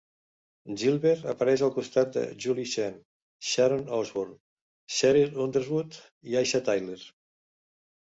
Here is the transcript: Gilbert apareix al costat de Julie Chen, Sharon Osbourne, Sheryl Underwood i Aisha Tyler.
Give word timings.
Gilbert 0.83 1.27
apareix 1.33 1.63
al 1.67 1.73
costat 1.75 2.09
de 2.15 2.23
Julie 2.47 2.65
Chen, 2.73 2.97
Sharon 3.51 3.87
Osbourne, 4.01 4.35
Sheryl 4.99 5.41
Underwood 5.49 6.03
i 6.35 6.43
Aisha 6.45 6.67
Tyler. 6.73 7.03